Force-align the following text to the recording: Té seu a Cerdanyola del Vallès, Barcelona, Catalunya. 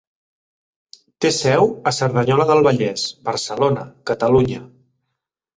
Té 1.25 1.31
seu 1.35 1.67
a 1.91 1.93
Cerdanyola 1.97 2.47
del 2.53 2.63
Vallès, 2.71 3.05
Barcelona, 3.29 3.85
Catalunya. 4.13 4.67